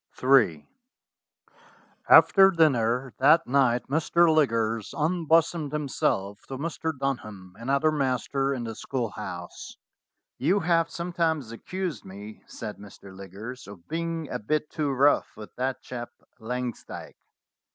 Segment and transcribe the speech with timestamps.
[0.23, 0.65] in
[2.09, 4.33] AFTER dinner that night Mr.
[4.33, 6.91] Liggers unbosomed him self to Mr.
[6.97, 9.77] Dunham, another master, in the school house.
[10.39, 13.15] "You have sometimes accused me," said Mr.
[13.15, 16.09] Lig gers, "of being a bit too rough with that chap
[16.39, 17.15] Langs dyke."